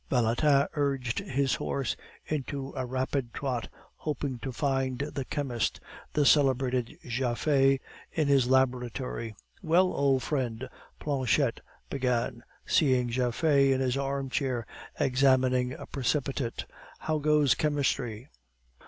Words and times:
Valentin 0.09 0.65
urged 0.73 1.19
his 1.19 1.53
horse 1.53 1.95
into 2.25 2.73
a 2.75 2.87
rapid 2.87 3.31
trot, 3.35 3.69
hoping 3.97 4.39
to 4.39 4.51
find 4.51 4.97
the 5.13 5.23
chemist, 5.23 5.79
the 6.13 6.25
celebrated 6.25 6.97
Japhet, 7.05 7.79
in 8.11 8.27
his 8.27 8.47
laboratory. 8.49 9.35
"Well, 9.61 9.93
old 9.93 10.23
friend," 10.23 10.67
Planchette 10.97 11.61
began, 11.91 12.43
seeing 12.65 13.09
Japhet 13.11 13.71
in 13.73 13.79
his 13.79 13.95
armchair, 13.95 14.65
examining 14.99 15.73
a 15.73 15.85
precipitate; 15.85 16.65
"how 17.01 17.19
goes 17.19 17.53
chemistry?" 17.53 18.27